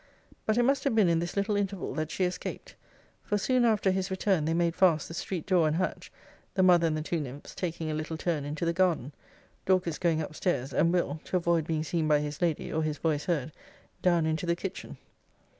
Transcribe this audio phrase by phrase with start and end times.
[0.47, 2.73] 'But it must have been in this little interval, that she escaped;
[3.23, 6.11] for soon after his return, they made fast the street door and hatch,
[6.55, 9.13] the mother and the two nymphs taking a little turn into the garden;
[9.67, 11.19] Dorcas going up stairs, and Will.
[11.25, 13.51] (to avoid being seen by his lady, or his voice heard)
[14.01, 14.97] down into the kitchen.